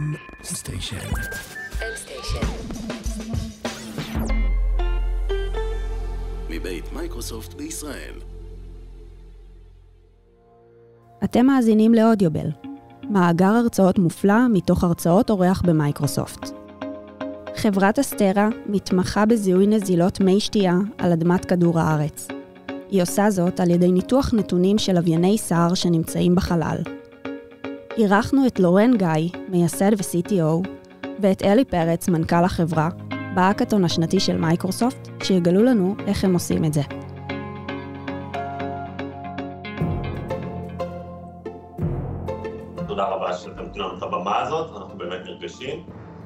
[0.00, 0.96] M Station.
[0.96, 2.46] M Station.
[6.50, 8.14] מבית מייקרוסופט בישראל.
[11.24, 12.46] אתם מאזינים לאודיובל,
[13.10, 16.50] מאגר הרצאות מופלא מתוך הרצאות אורח במייקרוסופט.
[17.56, 22.28] חברת אסטרה מתמחה בזיהוי נזילות מי שתייה על אדמת כדור הארץ.
[22.90, 26.99] היא עושה זאת על ידי ניתוח נתונים של לווייני SAR שנמצאים בחלל.
[27.96, 30.68] אירחנו את לורן גיא, מייסד ו-CTO,
[31.20, 32.88] ואת אלי פרץ, מנכ"ל החברה,
[33.34, 36.82] בהאקתון השנתי של מייקרוסופט, שיגלו לנו איך הם עושים את זה.
[43.32, 45.84] שאתם נותנים לנו את הבמה הזאת, אנחנו באמת נרגשים.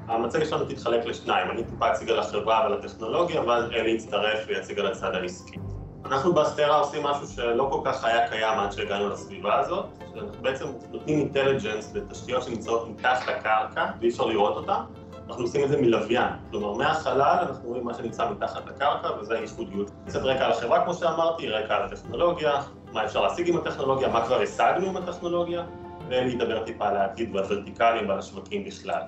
[0.09, 4.79] המצגת שלנו תתחלק לשניים, אני טיפה אציג על החברה ועל הטכנולוגיה, ואז אלי יצטרף ויציג
[4.79, 5.59] על הצד העסקי.
[6.05, 10.67] אנחנו באסטרה עושים משהו שלא כל כך היה קיים עד שהגענו לסביבה הזאת, שאנחנו בעצם
[10.91, 14.81] נותנים אינטליג'נס לתשתיות שנמצאות מתחת לקרקע ואי אפשר לראות אותן,
[15.29, 19.91] אנחנו עושים את זה מלוויין, כלומר מהחלל אנחנו רואים מה שנמצא מתחת לקרקע וזה ייחודיות.
[20.07, 22.53] קצת רקע על החברה כמו שאמרתי, רקע על הטכנולוגיה,
[22.93, 25.65] מה אפשר להשיג עם הטכנולוגיה, מה כבר השגנו עם הטכנולוגיה,
[26.09, 29.03] ולהידבר טיפה על העתיד והוורטיקלים ועל השווקים בכלל.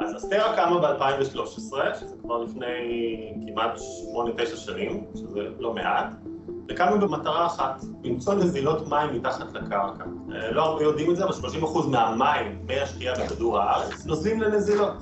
[0.00, 3.78] אז אסתרה קמה ב-2013, שזה כבר לפני כמעט
[4.38, 6.14] 8-9 שנים, שזה לא מעט,
[6.68, 10.04] וקמנו במטרה אחת, למצוא נזילות מים מתחת לקרקע.
[10.34, 14.96] אה, לא הרבה יודעים את זה, אבל 30% מהמים, מי השתייה בכדור הארץ, נוזלים לנזילות.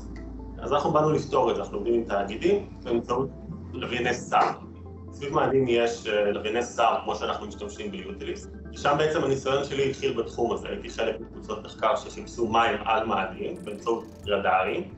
[0.59, 3.29] אז אנחנו באנו לפתור את זה, אנחנו עובדים עם תאגידים באמצעות
[3.73, 4.70] לווייני סער.
[5.13, 10.23] סביב מאדים יש אה, לווייני סער, כמו שאנחנו משתמשים ביוטיליס, ושם בעצם הניסיון שלי התחיל
[10.23, 14.89] בתחום הזה, הייתי חלק מקבוצות מחקר שחיפשו מים על מאדים באמצעות רדארים.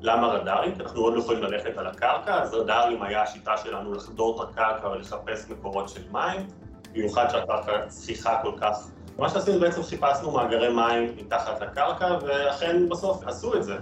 [0.00, 0.74] למה רדארים?
[0.74, 4.48] כי אנחנו עוד לא יכולים ללכת על הקרקע, אז רדארים היה השיטה שלנו לחדור את
[4.48, 6.46] הקרקע ולחפש מקורות של מים,
[6.92, 8.88] במיוחד שהקרקע צחיחה כל כך.
[9.18, 13.76] מה שעשינו בעצם חיפשנו מאגרי מים מתחת לקרקע, ואכן בסוף עשו את זה,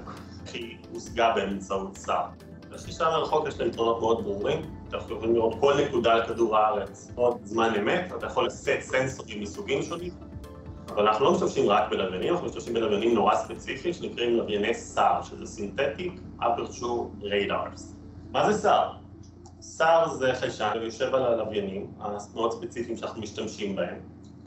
[0.47, 2.23] כי הושגה באמצעות שר.
[2.77, 7.12] לחישה מרחוק יש לה יתרונות מאוד ברורים, אתה יכול לראות כל נקודה על כדור הארץ,
[7.14, 10.12] עוד זמן אמת, אתה יכול לשאת סנסורים מסוגים שונים,
[10.88, 15.62] אבל אנחנו לא משתמשים רק בלוויינים, אנחנו משתמשים בלוויינים נורא ספציפיים שנקראים לווייני SAR, שזה
[15.62, 17.82] Synthetic Aperture Radars.
[18.31, 18.94] מה זה SAR?
[19.78, 23.97] SAR זה חיישן, הוא יושב על הלוויינים המאוד ספציפיים שאנחנו משתמשים בהם.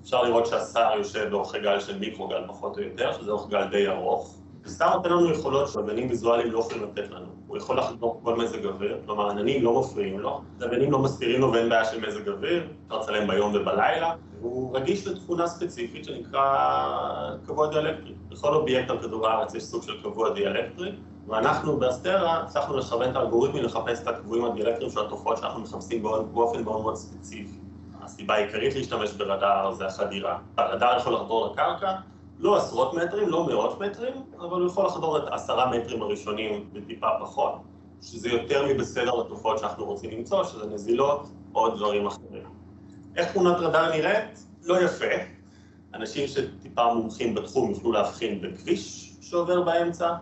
[0.01, 3.68] אפשר לראות שה SAR יושב באורך גל של מיקרוגל פחות או יותר, שזה אורך גל
[3.68, 4.38] די ארוך.
[4.69, 7.25] ו SAR נותן לנו יכולות שלוויינים ויזואליים לא יכולים לתת לנו.
[7.47, 11.52] הוא יכול לחדור כל מזג אוויר, כלומר עננים לא מפריעים לו, לוויינים לא מסתירים לו
[11.52, 17.68] ואין בעיה של מזג אוויר, אפשר לצלם ביום ובלילה, הוא רגיש לתכונה ספציפית שנקרא קבוע
[17.68, 18.13] דיאלקטרי.
[18.30, 20.91] בכל אובייקט על כדור הארץ יש סוג של קבוע דיאלקטרי,
[21.28, 26.63] ואנחנו באסטרה הצלחנו לכוון את האלגוריתמים לחפש את הקבועים הדיאלקטריים של התופעות שאנחנו מחפשים באופן
[26.63, 27.59] מאוד מאוד ספציפי.
[28.01, 30.38] הסיבה העיקרית להשתמש ברדאר זה החדירה.
[30.57, 31.96] הרדאר יכול לחדור לקרקע,
[32.39, 37.07] לא עשרות מטרים, לא מאות מטרים, אבל הוא יכול לחדור את עשרה מטרים הראשונים בטיפה
[37.22, 37.53] פחות,
[38.01, 42.44] שזה יותר מבסדר לתופעות שאנחנו רוצים למצוא, שזה נזילות או דברים אחרים.
[43.16, 44.45] איך תמונת רדאר נראית?
[44.63, 45.05] לא יפה.
[45.94, 50.13] אנשים שטיפה מומחים בתחום יוכלו להבחין בכביש שעובר באמצע.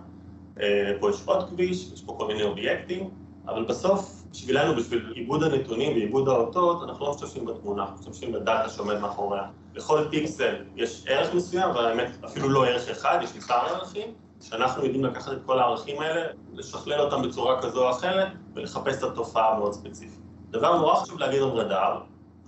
[0.62, 3.10] אה, פה יש עוד כביש, יש פה כל מיני אובייקטים,
[3.48, 8.70] אבל בסוף, בשבילנו, בשביל עיבוד הנתונים ועיבוד האותות, אנחנו לא משתמשים בתמונה, אנחנו משתמשים בדאטה
[8.70, 9.44] שעומד מאחוריה.
[9.76, 14.08] לכל פיקסל יש ערך מסוים, אבל האמת אפילו לא ערך אחד, יש מספר ערכים,
[14.42, 16.22] שאנחנו יודעים לקחת את כל הערכים האלה,
[16.54, 20.20] לשכלל אותם בצורה כזו או אחרת, ולחפש את התופעה המאוד ספציפית.
[20.50, 22.00] דבר נורא חשוב להגיד על רדאר,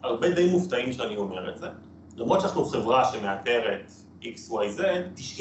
[0.04, 1.68] הרבה די מופתעים שאני אומר את זה,
[2.18, 4.80] למרות שאנחנו חברה שמאתרת XYZ,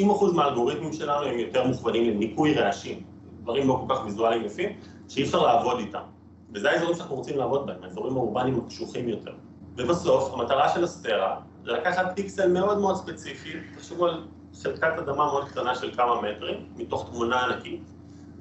[0.00, 3.02] 90% מהאלגוריתמים שלנו הם יותר מוכוונים לניקוי רעשים,
[3.42, 6.02] דברים לא כל כך ויזואליים יפים, שאי אפשר לעבוד איתם.
[6.54, 9.32] וזה האזורים שאנחנו רוצים לעבוד בהם, האזורים האורבניים הקשוחים יותר.
[9.76, 14.24] ובסוף, המטרה של אסטרה זה לקחת פיקסל מאוד מאוד ספציפי, תחשבו על
[14.62, 17.82] חלקת אדמה מאוד קטנה של כמה מטרים, מתוך תמונה ענקית,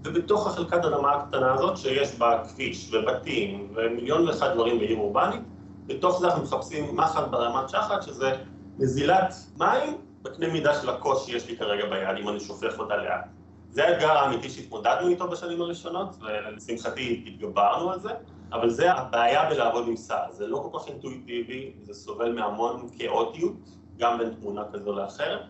[0.03, 5.41] ובתוך החלקת אדמה הקטנה הזאת, שיש בה כביש ובתים ומיליון ואחד דברים בעיר אורבנית,
[5.87, 8.31] בתוך זה אנחנו מחפשים מחט ברמת שחת, שזה
[8.77, 13.36] נזילת מים בקנה מידה של הקושי שיש לי כרגע ביד, אם אני שופך אותה לאט.
[13.71, 18.09] זה האתגר האמיתי שהתמודדנו איתו בשנים הראשונות, ולשמחתי התגברנו על זה,
[18.51, 23.53] אבל זה הבעיה בלעבוד עם סל, זה לא כל כך אינטואיטיבי, זה סובל מהמון כאוטיות,
[23.97, 25.41] גם בין תמונה כזו לאחרת,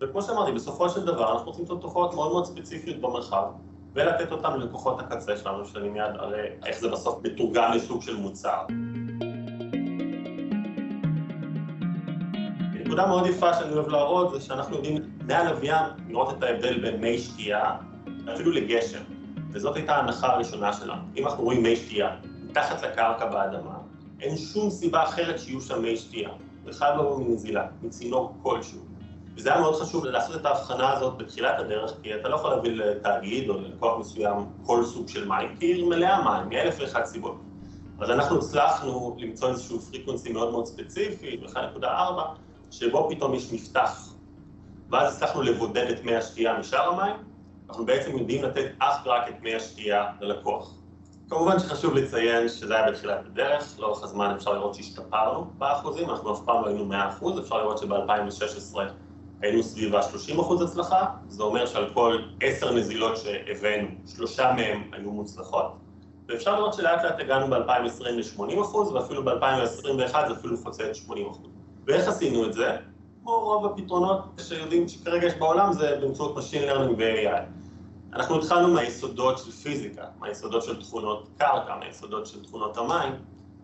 [0.00, 3.44] וכמו שאמרתי, בסופו של דבר אנחנו רוצים למצוא תופעות מאוד מאוד ספציפיות במרחב,
[3.94, 8.66] ולתת אותן ללקוחות הקצה שלנו, שאני מיד אראה איך זה בסוף מתורגם לסוג של מוצר.
[12.90, 14.96] נקודה מאוד יפה שאני אוהב להראות זה שאנחנו יודעים
[15.26, 17.76] מהלוויין לראות את ההבדל בין מי שתייה
[18.34, 19.02] אפילו לגשם,
[19.50, 21.02] וזאת הייתה ההנחה הראשונה שלנו.
[21.16, 23.74] אם אנחנו רואים מי שתייה מתחת לקרקע באדמה,
[24.20, 26.30] אין שום סיבה אחרת שיהיו שם מי שתייה.
[26.64, 28.80] בכלל לא מנזילה, מצינור כלשהו.
[29.36, 32.70] וזה היה מאוד חשוב לעשות את ההבחנה הזאת בתחילת הדרך, כי אתה לא יכול להביא
[32.70, 37.40] לתאגיד או ללקוח מסוים כל סוג של מים, כי היא מלאה מים, מאלף ואחת סיבות.
[38.00, 41.86] אז אנחנו הצלחנו למצוא איזשהו פריקוונסי מאוד מאוד ספציפי, ב-1.4,
[42.70, 44.14] שבו פתאום יש מפתח,
[44.90, 47.16] ואז הצלחנו לבודד את מי השתייה משאר המים,
[47.68, 50.74] אנחנו בעצם יודעים לתת אך ורק את מי השתייה ללקוח.
[51.30, 56.40] כמובן שחשוב לציין שזה היה בתחילת הדרך, לאורך הזמן אפשר לראות שהשתפרנו באחוזים, אנחנו אף
[56.44, 58.78] פעם לא היינו 100%, אפשר לראות שב-2016
[59.42, 65.72] היינו סביב ה-30% הצלחה, זה אומר שעל כל 10 נזילות שהבאנו, שלושה מהם היו מוצלחות,
[66.28, 71.10] ואפשר לראות שלאט לאט הגענו ב-2020 ל-80% ואפילו ב-2021 זה אפילו חוצה את 80%.
[71.90, 72.76] ואיך עשינו את זה?
[73.22, 77.42] כמו רוב הפתרונות שיודעים שכרגע יש בעולם זה באמצעות Machine Learning ו-AI.
[78.12, 83.12] אנחנו התחלנו מהיסודות של פיזיקה, מהיסודות של תכונות קרקע, מהיסודות של תכונות המים,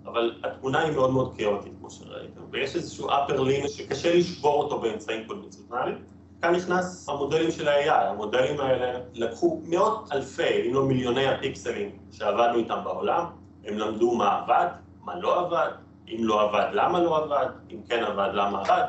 [0.05, 4.81] אבל התמונה היא מאוד מאוד כאוטית, כמו שראיתם, ויש איזשהו upper limit שקשה לשבור אותו
[4.81, 5.99] באמצעים קונבנציונליים.
[6.43, 12.59] כאן נכנס המודלים של ה-AI, המודלים האלה לקחו מאות אלפי, אם לא מיליוני הפיקסלים שעבדנו
[12.59, 13.25] איתם בעולם,
[13.65, 14.67] הם למדו מה עבד,
[15.05, 15.69] מה לא עבד,
[16.09, 18.85] אם לא עבד, למה לא עבד, אם כן עבד, למה עבד,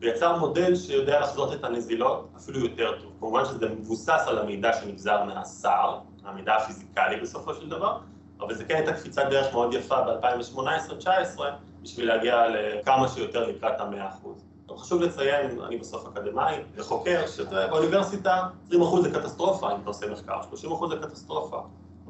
[0.00, 3.12] ויצר מודל שיודע לחזות את הנזילות אפילו יותר טוב.
[3.20, 7.98] כמובן שזה מבוסס על המידע שנגזר מהשר, המידע הפיזיקלי בסופו של דבר,
[8.40, 11.40] אבל זה כן הייתה קפיצת דרך מאוד יפה ב-2018-2019
[11.82, 14.44] בשביל להגיע לכמה שיותר לקראת המאה אחוז.
[14.78, 20.88] חשוב לציין, אני בסוף אקדמאי וחוקר, שבאוניברסיטה 20% זה קטסטרופה אם אתה עושה מחקר, 30%
[20.88, 21.60] זה קטסטרופה,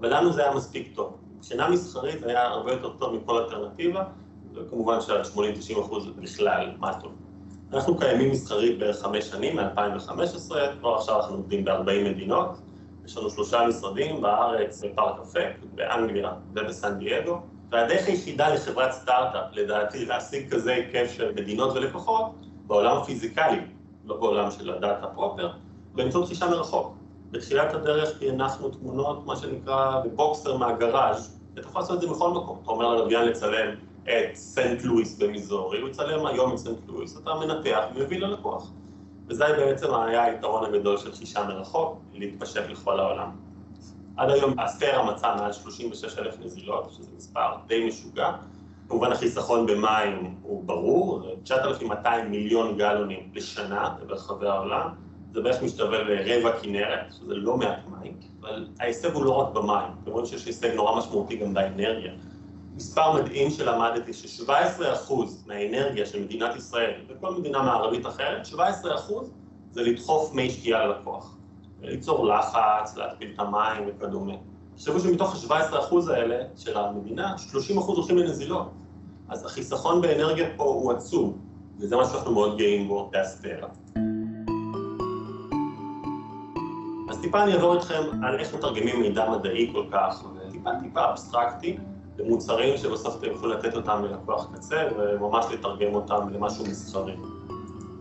[0.00, 1.16] אבל לנו זה היה מספיק טוב.
[1.36, 4.04] מבחינה מסחרית זה היה הרבה יותר טוב מכל אלטרנטיבה,
[4.54, 5.38] וכמובן שעד 80-90%
[6.20, 7.12] בכלל, מה טוב.
[7.72, 12.48] אנחנו קיימים מסחרית בערך חמש שנים, מ-2015, כבר עכשיו אנחנו עובדים ב-40 מדינות,
[13.04, 17.40] יש לנו שלושה משרדים בארץ, בפארק אפק, באנגליה ובסן דייגו,
[17.70, 22.26] והדרך היחידה לחברת סטארט-אפ, לדעתי, להשיג כזה היקף של מדינות ולקוחות,
[22.66, 23.60] בעולם הפיזיקלי,
[24.04, 25.50] לא בעולם של ה data proper,
[25.94, 26.94] באמצעות חישה מרחוק.
[27.30, 32.58] בתחילת הדרך הנחנו תמונות, מה שנקרא, בבוקסר מהגראז', אתה יכול לעשות את זה בכל מקום.
[32.62, 37.30] אתה אומר ללוויין לצלם את סנט לואיס במיזורי, הוא יצלם היום את סנט לואיס, אתה
[37.34, 38.70] מנתח ומביא ללקוח.
[39.26, 43.30] וזה בעצם היה היתרון הגדול של חישה מרחוק, להתפשט לכל העולם.
[44.16, 48.32] עד היום אסטרה מצא מעל 36 אלף נזילות, שזה מספר די משוגע.
[48.88, 54.88] כמובן החיסכון במים הוא ברור, 9,200 מיליון גלונים לשנה ברחבי העולם,
[55.32, 59.90] זה בערך משתווה לרבע כנרת, שזה לא מעט מים, אבל ההישג הוא לא רק במים,
[60.02, 62.12] אתם רואים שיש הישג נורא משמעותי גם באנרגיה.
[62.76, 65.12] מספר מדהים שלמדתי ש-17%
[65.46, 68.56] מהאנרגיה של מדינת ישראל וכל מדינה מערבית אחרת, 17%
[69.70, 71.36] זה לדחוף מי שתייה ללקוח.
[71.82, 74.34] ליצור לחץ, להתפיל את המים וכדומה.
[74.74, 78.70] תחשבו שמתוך ה-17% האלה של המדינה, 30% הולכים לנזילות.
[79.28, 81.38] אז החיסכון באנרגיה פה הוא עצום,
[81.78, 83.68] וזה מה שאנחנו מאוד גאים בו באסטרה.
[87.10, 91.76] אז טיפה אני אעבור איתכם על איך מתרגמים מידע מדעי כל כך, וטיפה טיפה אבסטרקטי,
[92.18, 97.16] למוצרים שבסוף אתם יכולים לתת אותם ללקוח קצה, וממש לתרגם אותם למשהו מסחרי.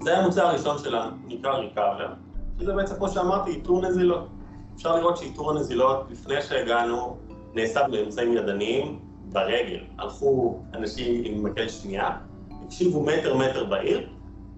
[0.01, 2.13] זה המוצר הראשון שלנו, נקרא ריקאבר.
[2.59, 4.27] שזה בעצם, כמו שאמרתי, איתור נזילות.
[4.75, 7.17] אפשר לראות שאיתור הנזילות, לפני שהגענו,
[7.53, 8.99] נעשה באמצעים ידניים
[9.31, 9.83] ברגל.
[9.97, 12.17] הלכו אנשים עם מקל שמיעה,
[12.65, 14.09] הקשיבו מטר מטר בעיר,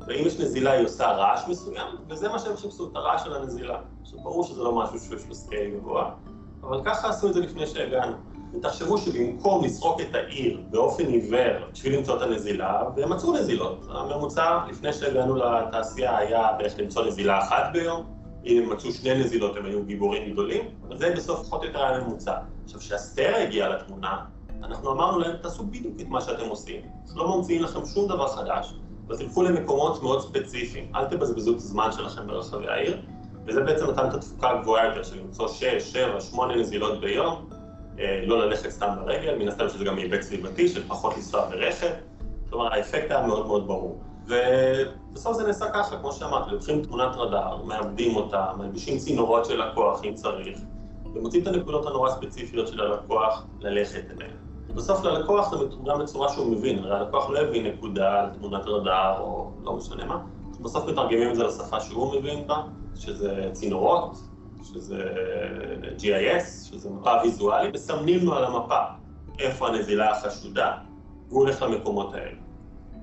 [0.08, 3.80] ואם יש נזילה היא עושה רעש מסוים, וזה מה שהם חיפשו, את הרעש של הנזילה.
[4.02, 6.12] עכשיו, ברור שזה לא משהו שיש לו scale גבוה,
[6.64, 8.14] אבל ככה עשו את זה לפני שהגענו.
[8.54, 13.86] ותחשבו שבמקום לסרוק את העיר באופן עיוור בשביל למצוא את הנזילה, והם מצאו נזילות.
[13.90, 18.06] הממוצע לפני שהגענו לתעשייה היה בערך למצוא נזילה אחת ביום,
[18.46, 21.84] אם הם מצאו שני נזילות הם היו גיבורים גדולים, אבל זה בסוף פחות או יותר
[21.84, 22.34] היה ממוצע.
[22.64, 24.26] עכשיו, כשהסטרה הגיעה לתמונה,
[24.64, 26.82] אנחנו אמרנו להם, תעשו בדיוק את מה שאתם עושים.
[27.16, 28.74] לא ממציאים לכם שום דבר חדש,
[29.10, 30.92] ותלכו למקומות מאוד ספציפיים.
[30.96, 32.98] אל תבזבזו את הזמן שלכם ברחבי העיר,
[33.46, 37.50] וזה בעצם נתן את התפוקה הגבוהה יותר של למצוא 6, 7, 8 נזילות ביום,
[38.24, 41.92] לא ללכת סתם ברגל, מן הסתם שזה גם היבט סביבתי של פחות לנסוע ברכב,
[42.50, 44.02] כלומר האפקט היה מאוד מאוד ברור.
[44.28, 50.04] ובסוף זה נעשה ככה, כמו שאמרתי, לוקחים תמונת רדאר, מאבדים אותה, מלבישים צינורות של לקוח
[50.04, 50.60] אם צריך,
[51.16, 54.36] ומוצאים את הנקודות הנורא ספציפיות של הלקוח ללכת אליהן.
[54.70, 59.20] ובסוף ללקוח זה מתורגם בצורה שהוא מבין, הרי הלקוח לא יבין נקודה על תמונת רדאר
[59.20, 60.20] או לא משנה מה,
[60.62, 62.62] בסוף מתרגמים את זה לשפה שהוא מבין בה,
[62.96, 64.18] שזה צינורות,
[64.64, 65.04] שזה
[65.98, 68.80] GIS, שזה מפה ויזואלית, מסמנים לו על המפה
[69.40, 70.78] איפה הנזילה החשודה,
[71.30, 72.38] והוא הולך למקומות האלה.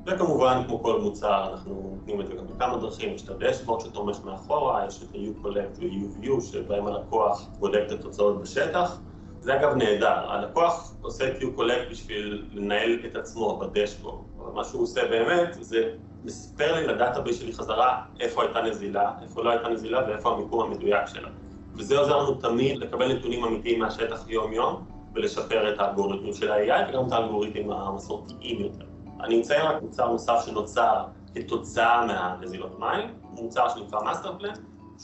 [0.07, 4.25] וכמובן, כמו כל מוצר, אנחנו נותנים את זה גם בכמה דרכים, יש את הדשבורד שתומך
[4.25, 9.01] מאחורה, יש את ה-U-Collect ו-U-View, שבהם הלקוח בודק את התוצאות בשטח.
[9.41, 14.83] זה אגב נהדר, הלקוח עושה את U-Collect בשביל לנהל את עצמו בדשבורד, אבל מה שהוא
[14.83, 15.93] עושה באמת זה
[16.25, 20.61] מספר לי ל database שלי חזרה איפה הייתה נזילה, איפה לא הייתה נזילה ואיפה המיקום
[20.61, 21.29] המדויק שלה.
[21.75, 24.85] וזה עוזר לנו תמיד לקבל נתונים אמיתיים מהשטח יום-יום
[25.15, 28.85] ולשפר את האלגוריתמים של ה-AI וגם את האלגוריתמים המסורתיים יותר.
[29.21, 34.53] אני אציין רק מוצר נוסף שנוצר כתוצאה מהנזילות מים, מוצר שנקרא מאסטר פלן,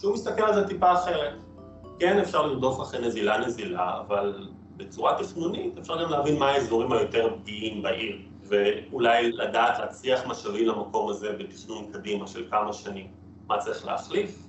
[0.00, 1.32] שהוא מסתכל על זה טיפה אחרת.
[1.99, 7.35] כן, אפשר לרדוף אחרי נזילה נזילה, אבל בצורה תכנונית אפשר גם להבין מה האזורים היותר
[7.42, 13.06] פגיעים בעיר, ואולי לדעת להצליח משאבים למקום הזה בתכנון קדימה של כמה שנים.
[13.49, 14.46] מה צריך להחליף,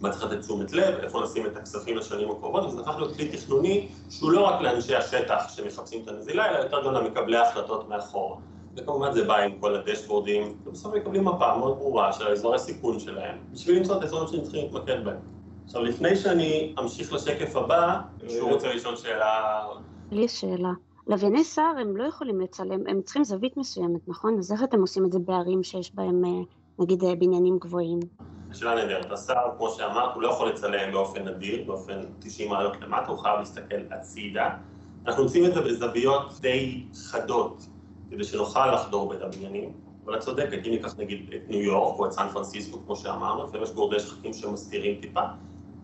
[0.00, 3.28] מה צריך לתת תשומת לב, איפה נשים את הכספים לשנים הקרובות, וזה הפך להיות כלי
[3.28, 8.40] תכנוני שהוא לא רק לאנשי השטח שמחפשים את הנזילה, אלא יותר גם למקבלי ההחלטות מאחור.
[8.76, 13.38] וכמובן זה בא עם כל הדשבורדים, ובסוף מקבלים מפה מאוד ברורה של האזורי סיכון שלהם,
[13.52, 15.16] בשביל למצוא את האזורים שהם צריכים להתמקד בהם.
[15.64, 19.66] עכשיו, לפני שאני אמשיך לשקף הבא, מישהו רוצה לשאול שאלה...
[20.12, 20.72] לי יש שאלה.
[21.06, 24.38] לווייני סער הם לא יכולים לצלם, הם צריכים זווית מסוימת, נכון?
[24.38, 26.30] אז איך אתם עושים את זה בערים שיש בהם, אה,
[26.78, 28.00] נגיד, אה, בניינים גבוהים?
[28.54, 29.12] שאלה נהדרת.
[29.12, 33.38] הסער, כמו שאמרת, הוא לא יכול לצלם באופן נדיר, באופן 90 מעלות למטה, הוא חייב
[33.38, 34.50] להסתכל הצידה.
[35.06, 37.66] אנחנו עושים את זה בזוויות די חדות,
[38.10, 39.72] כדי שנוכל לחדור בין הבניינים.
[40.04, 43.44] אבל את צודקת, אם ניקח נגיד את ניו יורק או את סן פרנסיסקו, כמו שאמרנו,
[43.44, 45.20] לפעמים יש גורדי שחקים שמסתירים טיפה.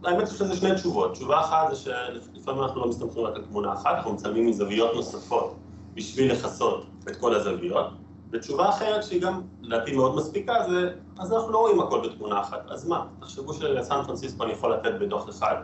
[0.05, 1.13] האמת יש לזה שני תשובות.
[1.13, 5.57] תשובה אחת זה שלפעמים אנחנו לא מסתמכים רק על תמונה אחת, אנחנו מצלמים מזוויות נוספות
[5.95, 7.87] בשביל לכסות את כל הזוויות.
[8.33, 12.67] ותשובה אחרת שהיא גם, לדעתי מאוד מספיקה, זה, אז אנחנו לא רואים הכל בתמונה אחת.
[12.69, 13.07] אז מה?
[13.21, 15.57] תחשבו שלסן פרנסיסקו אני יכול לתת בדוח אחד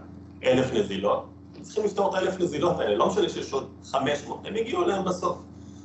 [0.45, 1.25] אלף נזילות,
[1.63, 5.05] צריכים לפתור את האלף נזילות האלה, לא משנה שיש עוד חמש מאות, הם יגיעו אליהם
[5.05, 5.39] בסוף.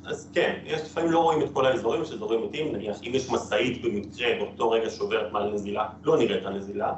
[0.04, 3.30] אז כן, יש לפעמים לא רואים את כל האזורים, יש אזורים מתים, נניח אם יש
[3.30, 6.92] משאית במקרה באותו רגע שעוברת מעל נזילה, לא נראה את הנזילה.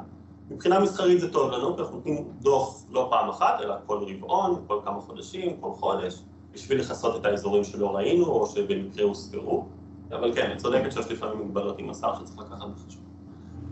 [0.49, 4.79] מבחינה מסחרית זה טוב לנו, אנחנו נותנים דוח לא פעם אחת, אלא כל רבעון, כל
[4.85, 6.21] כמה חודשים, כל חודש,
[6.53, 9.65] בשביל לכסות את האזורים שלא ראינו או שבמקרה הוסברו.
[10.11, 13.05] אבל כן, את צודקת שיש לפעמים מגבלות עם השר שצריך לקחת בחשבון.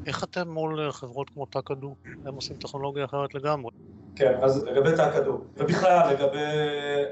[0.05, 1.95] איך אתם מול חברות כמו טאקדו?
[2.25, 3.71] הם עושים טכנולוגיה אחרת לגמרי.
[4.15, 6.39] כן, אז לגבי טאקדו, ובכלל לגבי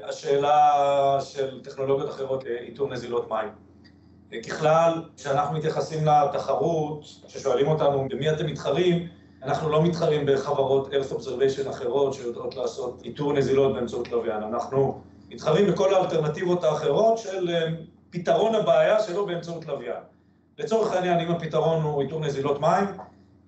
[0.08, 3.48] השאלה של טכנולוגיות אחרות לאיתור נזילות מים.
[4.40, 9.08] ככלל, כשאנחנו מתייחסים לתחרות, כששואלים אותנו במי אתם מתחרים,
[9.42, 15.00] אנחנו לא מתחרים בחברות Earth Observation אחרות שיודעות לעשות איתור נזילות באמצעות לוויין, אנחנו
[15.30, 17.68] מתחרים בכל האלטרנטיבות האחרות של אה,
[18.12, 20.02] פתרון הבעיה שלו באמצעות לוויין.
[20.58, 22.84] לצורך העניין, אם הפתרון הוא איתור נזילות מים,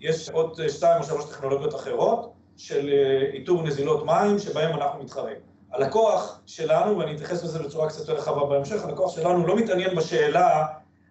[0.01, 5.03] יש עוד אה, שתיים או שלוש טכנולוגיות אחרות של אה, איתור נזילות מים שבהם אנחנו
[5.03, 5.37] מתחרים.
[5.73, 10.67] הלקוח שלנו, ואני אתייחס לזה בצורה קצת יותר רחבה בהמשך, הלקוח שלנו לא מתעניין בשאלה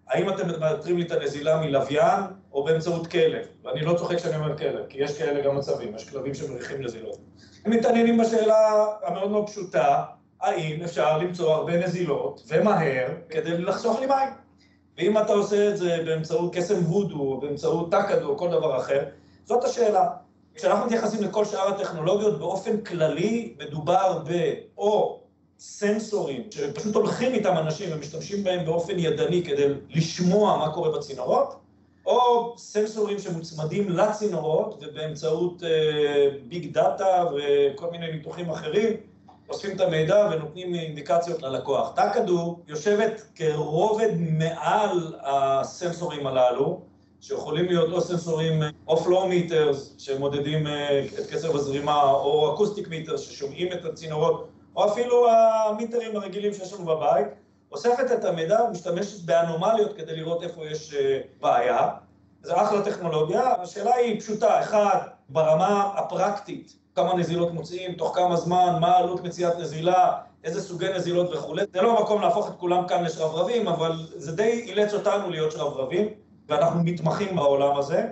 [0.08, 2.20] האם אתם מאתרים לי את הנזילה מלוויין
[2.52, 3.46] או באמצעות כלב?
[3.64, 7.18] ואני לא צוחק כשאני אומר כלב, כי יש כאלה גם מצבים, יש כלבים שמריחים נזילות.
[7.64, 10.04] הם מתעניינים בשאלה המאוד מאוד פשוטה,
[10.40, 14.28] האם אפשר למצוא הרבה נזילות, ומהר, כדי לחסוך לי מים.
[14.98, 19.04] ואם אתה עושה את זה באמצעות קסם וודו, או באמצעות טאקדו, או כל דבר אחר,
[19.44, 20.08] זאת השאלה.
[20.54, 25.20] כשאנחנו מתייחסים לכל שאר הטכנולוגיות, באופן כללי מדובר באו
[25.58, 31.54] סנסורים שפשוט הולכים איתם אנשים ומשתמשים בהם באופן ידני כדי לשמוע מה קורה בצינורות,
[32.06, 35.62] או סנסורים שמוצמדים לצינורות ובאמצעות
[36.48, 38.96] big uh, data וכל מיני ניתוחים אחרים,
[39.48, 41.92] אוספים את המידע ונותנים אינדיקציות ללקוח.
[41.96, 46.80] תקדו יושבת כרובד מעל הסנסורים הללו,
[47.20, 50.66] שיכולים להיות או סנסורים of flow meters שמודדים
[51.20, 56.72] את קצב הזרימה, או acoustic meters ששומעים את הצינורות או אפילו ה meterים הרגילים שיש
[56.72, 57.26] לנו בבית,
[57.72, 61.88] אוספת את המידע ומשתמשת באנומליות כדי לראות איפה יש אה, בעיה.
[62.42, 64.98] זה אחלה טכנולוגיה, השאלה היא פשוטה, אחד,
[65.28, 70.12] ברמה הפרקטית, כמה נזילות מוצאים, תוך כמה זמן, מה עלות מציאת נזילה,
[70.44, 71.62] איזה סוגי נזילות וכולי.
[71.72, 76.08] זה לא המקום להפוך את כולם כאן לשרברבים, אבל זה די אילץ אותנו להיות שרברבים,
[76.48, 78.06] ואנחנו מתמחים בעולם הזה.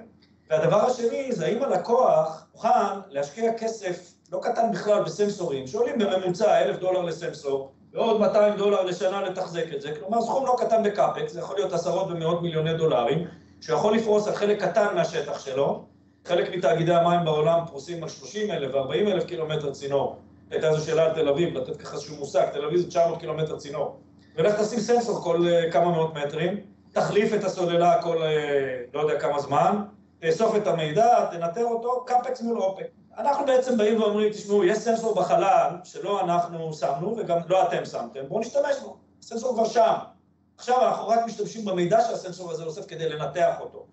[0.51, 2.69] והדבר השני זה האם הלקוח מוכן
[3.09, 9.23] להשקיע כסף לא קטן בכלל בסנסורים, שעולים בממוצע אלף דולר לסנסור, ועוד 200 דולר לשנה
[9.23, 13.27] לתחזק את זה, כלומר סכום לא קטן בקאפקס, זה יכול להיות עשרות ומאות מיליוני דולרים,
[13.61, 15.85] שיכול לפרוס על חלק קטן מהשטח שלו,
[16.25, 20.17] חלק מתאגידי המים בעולם פרוסים על 30 אלף ו-40 אלף קילומטר צינור.
[20.51, 23.57] הייתה איזו שאלה על תל אביב, לתת ככה איזשהו מושג, תל אביב זה 900 קילומטר
[23.57, 23.97] צינור.
[24.37, 26.61] ולך תשים סנסור כל uh, כמה מאות מטרים,
[26.93, 28.27] תחליף את הסוללה כל uh,
[28.95, 29.83] לא יודע כמה זמן,
[30.19, 32.87] תאסוף את המידע, תנטר אותו, קאפקס מול אופק.
[33.19, 38.21] אנחנו בעצם באים ואומרים, תשמעו, יש סנסור בחלל שלא אנחנו שמנו וגם לא אתם שמתם,
[38.29, 39.95] בואו נשתמש בו, הסנסור כבר שם.
[40.57, 43.87] עכשיו אנחנו רק משתמשים במידע שהסנסור הזה אוסף כדי לנתח אותו.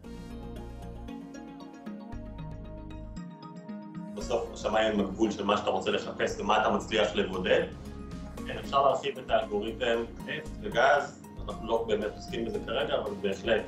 [4.19, 7.63] בסוף השמיים הם הגבול של מה שאתה רוצה לחפש ומה אתה מצליח לבודד.
[8.47, 13.61] כן, אפשר להרחיב את האלגוריתם נפט וגז, אנחנו לא באמת עוסקים בזה כרגע, אבל בהחלט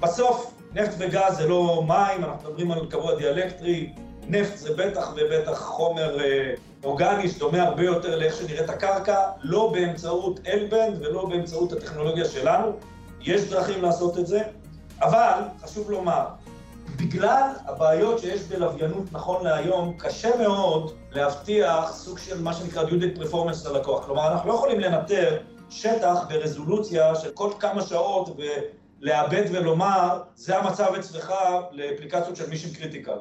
[0.00, 3.92] בסוף, נפט וגז זה לא מים, אנחנו מדברים על קבוע דיאלקטרי,
[4.28, 6.54] נפט זה בטח ובטח חומר אה,
[6.84, 12.72] אורגני שדומה הרבה יותר לאיך שנראית הקרקע, לא באמצעות אלבנד ולא באמצעות הטכנולוגיה שלנו.
[13.20, 14.42] יש דרכים לעשות את זה,
[15.00, 16.24] אבל חשוב לומר,
[16.96, 23.66] בגלל הבעיות שיש בלוויינות נכון להיום, קשה מאוד להבטיח סוג של מה שנקרא דיודק performance
[23.66, 24.04] ללקוח.
[24.04, 25.38] כלומר, אנחנו לא יכולים לנטר
[25.70, 28.36] שטח ברזולוציה של כל כמה שעות
[29.00, 31.32] ולעבד ולומר, זה המצב אצלך
[31.72, 33.18] לאפליקציות של mission critical.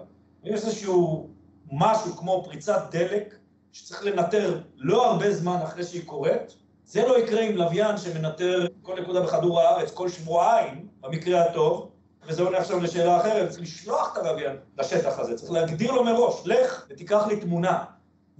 [0.47, 1.29] אם יש איזשהו
[1.71, 3.35] משהו כמו פריצת דלק,
[3.71, 6.55] שצריך לנטר לא הרבה זמן אחרי שהיא קורית,
[6.85, 11.89] זה לא יקרה עם לוויין שמנטר כל נקודה בכדור הארץ כל שבועיים, במקרה הטוב,
[12.27, 16.41] וזה עונה עכשיו לשאלה אחרת, צריך לשלוח את הלוויין לשטח הזה, צריך להגדיר לו מראש,
[16.45, 17.83] לך ותיקח לי תמונה.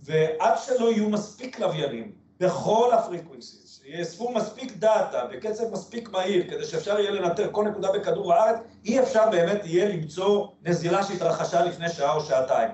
[0.04, 6.66] ועד שלא יהיו מספיק לוויינים בכל ה frequencies, שיאספו מספיק דאטה בקצב מספיק מהיר, כדי
[6.66, 11.90] שאפשר יהיה לנטר כל נקודה בכדור הארץ, אי אפשר באמת יהיה למצוא נזילה שהתרחשה לפני
[11.90, 12.70] שעה או שעתיים.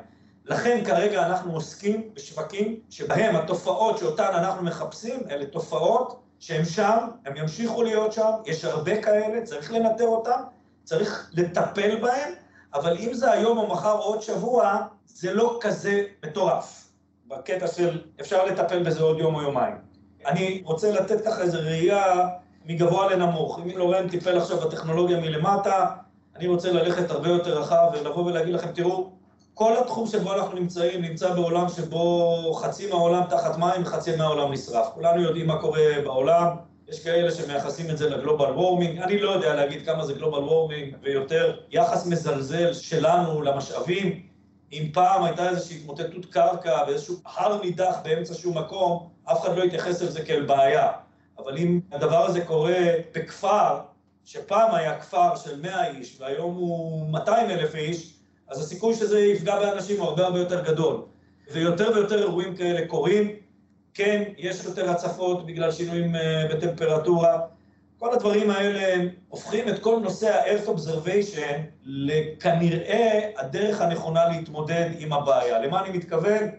[0.46, 7.38] לכן כרגע אנחנו עוסקים בשווקים שבהם התופעות שאותן אנחנו מחפשים, אלה תופעות שהן שם, הן
[7.38, 10.42] ימשיכו להיות שם, יש הרבה כאלה, צריך לנטר אותן,
[10.84, 12.34] צריך לטפל בהן,
[12.74, 16.90] אבל אם זה היום או מחר או עוד שבוע, זה לא כזה מטורף.
[17.28, 19.76] בקטע של אפשר לטפל בזה עוד יום או יומיים.
[20.26, 22.28] אני רוצה לתת ככה איזו ראייה
[22.66, 23.60] מגבוה לנמוך.
[23.60, 25.88] אם לורן טיפל עכשיו בטכנולוגיה מלמטה,
[26.36, 29.10] אני רוצה ללכת הרבה יותר רחב ולבוא ולהגיד לכם, תראו,
[29.54, 34.88] כל התחום שבו אנחנו נמצאים נמצא בעולם שבו חצי מהעולם תחת מים וחצי מהעולם נשרף.
[34.94, 36.48] כולנו יודעים מה קורה בעולם,
[36.90, 40.96] יש כאלה שמייחסים את זה לגלובל וורמינג, אני לא יודע להגיד כמה זה גלובל וורמינג
[41.02, 44.22] ויותר יחס מזלזל שלנו למשאבים.
[44.72, 49.64] אם פעם הייתה איזושהי התמוטטות קרקע באיזשהו הר נידח באמצע שום מקום, אף אחד לא
[49.64, 50.92] יתייחס לזה כאל בעיה.
[51.38, 52.80] אבל אם הדבר הזה קורה
[53.16, 53.80] בכפר,
[54.26, 58.14] שפעם היה כפר של 100 איש והיום הוא 200 אלף איש,
[58.50, 61.02] אז הסיכוי שזה יפגע באנשים הוא הרבה הרבה יותר גדול.
[61.52, 63.36] ויותר ויותר אירועים כאלה קורים.
[63.94, 67.40] כן, יש יותר הצפות בגלל שינויים אה, בטמפרטורה.
[68.00, 75.60] כל הדברים האלה הופכים את כל נושא ה-Earth Observation לכנראה הדרך הנכונה להתמודד עם הבעיה.
[75.60, 76.50] למה אני מתכוון?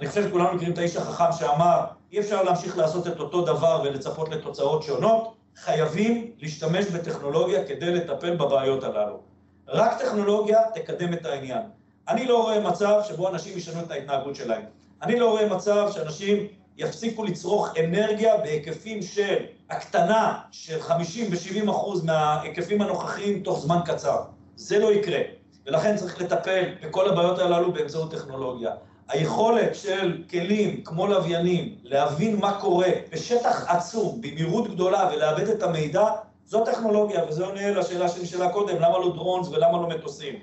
[0.00, 3.82] אני חושב שכולנו מכירים את האיש החכם שאמר, אי אפשר להמשיך לעשות את אותו דבר
[3.84, 9.20] ולצפות לתוצאות שונות, חייבים להשתמש בטכנולוגיה כדי לטפל בבעיות הללו.
[9.68, 11.62] רק טכנולוגיה תקדם את העניין.
[12.08, 14.62] אני לא רואה מצב שבו אנשים ישנו את ההתנהגות שלהם.
[15.02, 16.46] אני לא רואה מצב שאנשים
[16.76, 19.36] יפסיקו לצרוך אנרגיה בהיקפים של
[19.70, 24.20] הקטנה של 50 ו-70 אחוז מההיקפים הנוכחיים תוך זמן קצר.
[24.56, 25.20] זה לא יקרה.
[25.66, 28.70] ולכן צריך לטפל בכל הבעיות הללו באמצעות טכנולוגיה.
[29.08, 36.04] היכולת של כלים כמו לוויינים להבין מה קורה בשטח עצום, במהירות גדולה ולאבד את המידע,
[36.46, 40.34] זו טכנולוגיה, וזה עונה לשאלה שנשאלה קודם, למה לא דרונס ולמה לא מטוסים.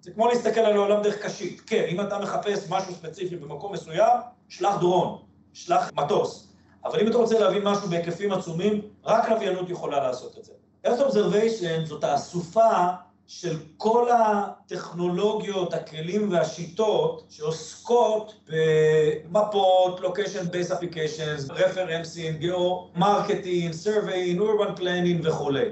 [0.00, 1.62] זה כמו להסתכל על העולם דרך קשית.
[1.66, 4.16] כן, אם אתה מחפש משהו ספציפי במקום מסוים,
[4.48, 5.27] שלח דרון.
[5.64, 6.48] שלח מטוס.
[6.84, 10.52] אבל אם אתה רוצה להבין משהו בהיקפים עצומים, רק לוויינות יכולה לעשות את זה.
[10.86, 12.86] Earth Observation זאת האסופה
[13.26, 25.28] של כל הטכנולוגיות, הכלים והשיטות שעוסקות במפות, location based applications, referencing, geo-marketing, surveying, urban planning
[25.28, 25.64] וכולי.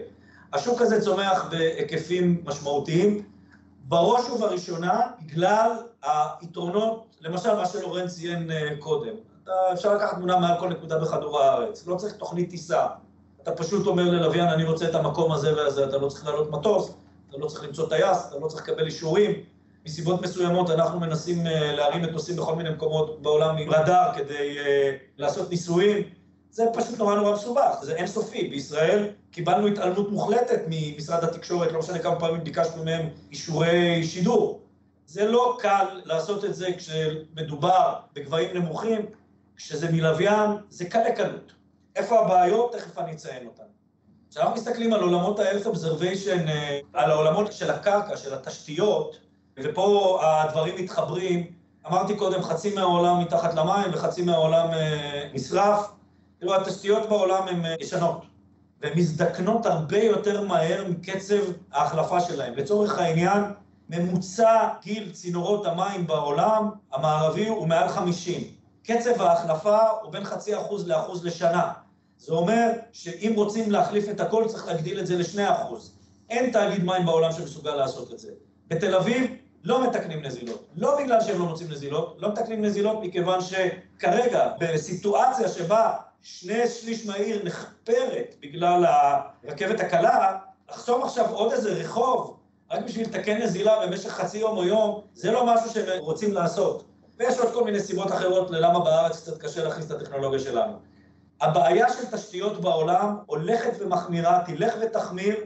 [0.53, 3.23] השוק הזה צומח בהיקפים משמעותיים,
[3.89, 5.71] בראש ובראשונה בגלל
[6.03, 9.13] היתרונות, למשל מה שלורן ציין אה, קודם.
[9.73, 12.87] אפשר לקחת תמונה מעל כל נקודה בכדור הארץ, לא צריך תוכנית טיסה.
[13.43, 16.95] אתה פשוט אומר ללוויין, אני רוצה את המקום הזה והזה, אתה לא צריך לעלות מטוס,
[17.31, 19.33] אתה לא צריך למצוא טייס, אתה לא צריך לקבל אישורים.
[19.87, 24.63] מסיבות מסוימות אנחנו מנסים אה, להרים מטוסים בכל מיני מקומות בעולם עם רדאר כדי uh,
[25.19, 26.03] לעשות ניסויים.
[26.51, 28.49] זה פשוט נורא נורא מסובך, זה אינסופי.
[28.49, 34.61] בישראל קיבלנו התעלמות מוחלטת ממשרד התקשורת, לא משנה כמה פעמים ביקשנו מהם אישורי שידור.
[35.07, 39.07] זה לא קל לעשות את זה כשמדובר בגבהים נמוכים,
[39.57, 41.53] כשזה מלוויין, זה קל לקלות.
[41.97, 42.73] איפה הבעיות?
[42.73, 43.63] תכף אני אציין אותן.
[44.31, 49.17] כשאנחנו מסתכלים על עולמות ה-Health Observation, אה, על העולמות של הקרקע, של התשתיות,
[49.59, 51.47] ופה הדברים מתחברים,
[51.87, 55.87] אמרתי קודם, חצי מהעולם מתחת למים וחצי מהעולם אה, נשרף.
[56.41, 58.25] תראו, התשתיות בעולם הן אה, ישנות,
[58.83, 61.43] והן מזדקנות הרבה יותר מהר מקצב
[61.73, 62.55] ההחלפה שלהן.
[62.55, 63.43] לצורך העניין,
[63.91, 68.56] ממוצע גיל צינורות המים בעולם המערבי הוא מעל 50.
[68.87, 71.73] קצב ההחלפה הוא בין חצי אחוז לאחוז לשנה.
[72.19, 75.93] זה אומר שאם רוצים להחליף את הכל, צריך להגדיל את זה לשני אחוז.
[76.31, 78.31] אין תאגיד מים בעולם שמסוגל לעשות את זה.
[78.69, 79.31] בתל אביב
[79.65, 80.67] לא מתקנים נזילות.
[80.77, 87.07] לא בגלל שהם לא מוצאים נזילות, לא מתקנים נזילות מכיוון שכרגע, בסיטואציה שבה שני שליש
[87.07, 88.85] מהעיר נחפרת בגלל
[89.45, 90.39] הרכבת הקלה,
[90.71, 92.37] לחסום עכשיו עוד איזה רחוב,
[92.71, 96.85] רק בשביל לתקן נזילה במשך חצי יום או יום, זה לא משהו שהם רוצים לעשות.
[97.19, 100.73] ויש עוד כל מיני סיבות אחרות ללמה בארץ קצת קשה להכניס את הטכנולוגיה שלנו.
[101.41, 105.37] הבעיה של תשתיות בעולם הולכת ומחמירה, תלך ותחמיר,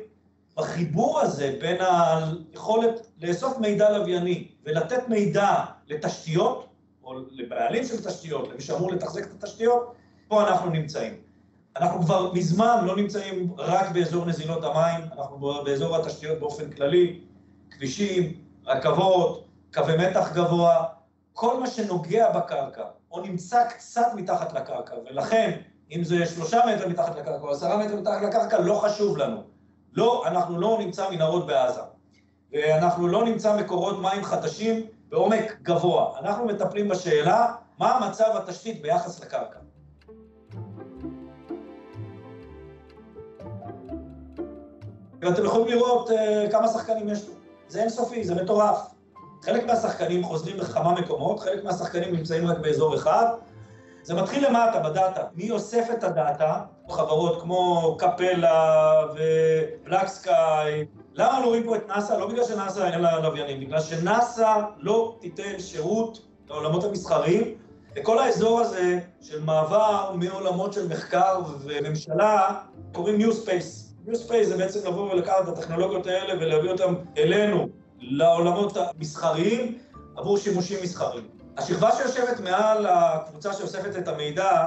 [0.56, 6.66] בחיבור הזה בין היכולת לאסוף מידע לווייני ולתת מידע לתשתיות,
[7.04, 9.94] או לבעלים של תשתיות, למי שאמור לתחזק את התשתיות,
[10.28, 11.14] פה אנחנו נמצאים.
[11.76, 17.20] אנחנו כבר מזמן לא נמצאים רק באזור נזילות המים, אנחנו באזור התשתיות באופן כללי,
[17.70, 18.32] כבישים,
[18.66, 20.84] רכבות, קווי מתח גבוה,
[21.32, 25.60] כל מה שנוגע בקרקע, או נמצא קצת מתחת לקרקע, ולכן,
[25.92, 29.42] אם זה שלושה מטר מתחת לקרקע או עשרה מטר מתחת לקרקע, לא חשוב לנו.
[29.92, 31.80] לא, אנחנו לא נמצא מנהרות בעזה,
[32.52, 36.18] ואנחנו לא נמצא מקורות מים חדשים בעומק גבוה.
[36.18, 39.58] אנחנו מטפלים בשאלה מה מצב התשתית ביחס לקרקע.
[45.20, 46.12] ואתם יכולים לראות uh,
[46.50, 47.34] כמה שחקנים יש לו.
[47.68, 48.99] זה אינסופי, זה מטורף.
[49.42, 53.26] חלק מהשחקנים חוזרים בכמה מקומות, חלק מהשחקנים נמצאים רק באזור אחד.
[54.02, 55.22] זה מתחיל למטה, בדאטה.
[55.34, 56.60] מי אוסף את הדאטה?
[56.90, 60.84] חברות כמו קפלה ובלק סקאי.
[61.14, 62.12] למה לא רואים פה את נאסא?
[62.12, 67.54] לא בגלל שנאסא אין לה לוויינים, בגלל שנאסא לא תיתן שירות לעולמות המסחריים.
[67.96, 72.54] וכל האזור הזה של מעבר מעולמות של מחקר וממשלה,
[72.92, 74.06] קוראים New Space.
[74.06, 77.68] New Space זה בעצם לבוא ולקחת את הטכנולוגיות האלה ולהביא אותן אלינו,
[78.00, 79.78] לעולמות המסחריים,
[80.16, 81.28] עבור שימושים מסחריים.
[81.56, 84.66] השכבה שיושבת מעל הקבוצה שאוספת את המידע,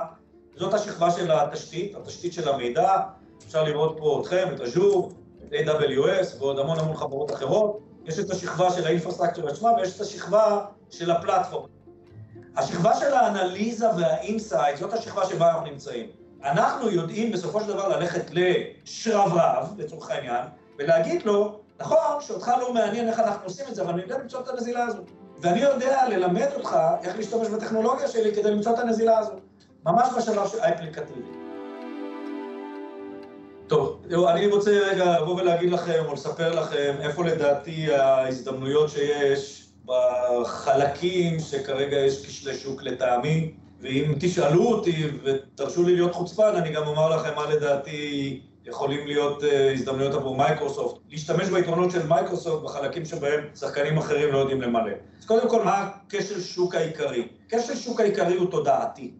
[0.55, 2.97] זאת השכבה של התשתית, התשתית של המידע.
[3.45, 5.11] אפשר לראות פה אתכם, את אג'ור,
[5.43, 7.79] את AWS ועוד המון המון חברות אחרות.
[8.05, 11.69] יש את השכבה של האינפרסטרקציה עצמה ויש את השכבה של הפלטפורם.
[12.55, 16.09] השכבה של האנליזה והאינסייט, זאת השכבה שבה אנחנו נמצאים.
[16.43, 20.45] אנחנו יודעים בסופו של דבר ללכת לשרברב, לצורך העניין,
[20.79, 24.39] ולהגיד לו, נכון שאותך לא מעניין איך אנחנו עושים את זה, אבל אני יודע למצוא
[24.39, 25.11] את הנזילה הזאת.
[25.41, 29.39] ואני יודע ללמד אותך איך להשתמש בטכנולוגיה שלי כדי למצוא את הנזילה הזאת.
[29.85, 31.29] ממש בשלב האפליקטיבי.
[33.67, 41.39] טוב, אני רוצה רגע לבוא ולהגיד לכם, או לספר לכם, איפה לדעתי ההזדמנויות שיש בחלקים
[41.39, 43.53] שכרגע יש כשלי שוק לטעמי.
[43.81, 49.43] ואם תשאלו אותי ותרשו לי להיות חוצפן, אני גם אומר לכם מה לדעתי יכולים להיות
[49.43, 54.91] uh, הזדמנויות עבור מייקרוסופט, להשתמש ביתרונות של מייקרוסופט בחלקים שבהם שחקנים אחרים לא יודעים למלא.
[55.19, 57.27] אז קודם כל, מה הכשל שוק העיקרי?
[57.49, 59.11] כשל שוק העיקרי הוא תודעתי.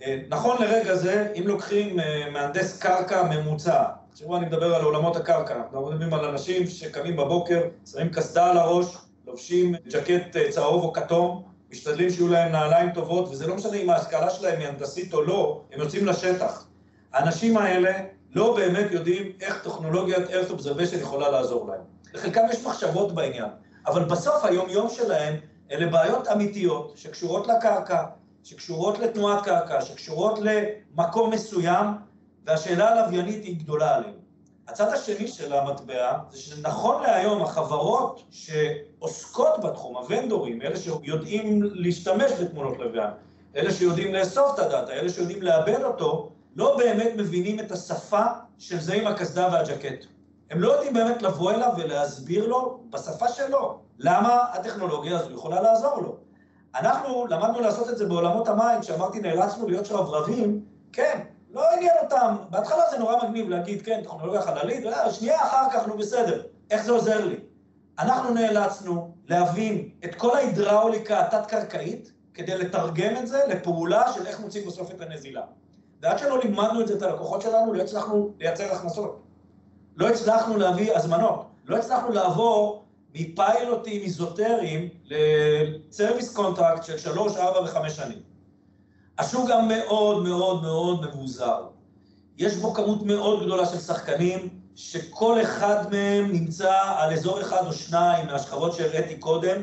[0.00, 2.02] Uh, נכון לרגע זה, אם לוקחים uh,
[2.32, 7.60] מהנדס קרקע ממוצע, תחשבו, אני מדבר על עולמות הקרקע, אנחנו מדברים על אנשים שקמים בבוקר,
[7.92, 13.46] שמים קסדה על הראש, לובשים ג'קט צהוב או כתום, משתדלים שיהיו להם נעליים טובות, וזה
[13.46, 16.66] לא משנה אם ההשכלה שלהם היא הנדסית או לא, הם יוצאים לשטח.
[17.12, 17.92] האנשים האלה
[18.34, 21.80] לא באמת יודעים איך טכנולוגיית Earth Observation יכולה לעזור להם.
[22.14, 23.50] לחלקם יש מחשבות בעניין,
[23.86, 25.34] אבל בסוף היום-יום שלהם
[25.70, 28.04] אלה בעיות אמיתיות שקשורות לקרקע,
[28.44, 31.86] שקשורות לתנועת קרקע, שקשורות למקום מסוים,
[32.46, 34.14] והשאלה הלוויינית היא גדולה עליהם.
[34.68, 42.78] הצד השני של המטבע זה שנכון להיום החברות שעוסקות בתחום, הוונדורים, אלה שיודעים להשתמש בתמונות
[42.78, 43.10] לוויין,
[43.56, 48.24] אלה שיודעים לאסוף את הדאטה, אלה שיודעים לאבד אותו, לא באמת מבינים את השפה
[48.58, 50.04] של זה עם הקסדה והג'קט.
[50.50, 56.02] הם לא יודעים באמת לבוא אליו ולהסביר לו בשפה שלו למה הטכנולוגיה הזו יכולה לעזור
[56.02, 56.16] לו.
[56.74, 62.36] אנחנו למדנו לעשות את זה בעולמות המים, כשאמרתי נאלצנו להיות שרברבים, כן, לא עניין אותם.
[62.50, 66.42] בהתחלה זה נורא מגניב להגיד, כן, טכנולוגיה חללית, ושנייה אחר כך, נו בסדר.
[66.70, 67.36] איך זה עוזר לי?
[67.98, 74.66] אנחנו נאלצנו להבין את כל ההידראוליקה התת-קרקעית כדי לתרגם את זה לפעולה של איך מוצאים
[74.66, 75.42] בסוף את הנזילה.
[76.02, 79.20] ועד שלא לימדנו את זה את הלקוחות שלנו, לא הצלחנו לייצר הכנסות.
[79.96, 81.46] לא הצלחנו להביא הזמנות.
[81.66, 82.84] לא הצלחנו לעבור
[83.14, 88.18] מפיילוטים איזוטריים ל service contract של שלוש, ארבע וחמש שנים.
[89.18, 91.66] השוק גם מאוד מאוד מאוד מבוזר.
[92.38, 97.72] יש בו כמות מאוד גדולה של שחקנים, שכל אחד מהם נמצא על אזור אחד או
[97.72, 99.62] שניים מהשכבות שהראיתי קודם,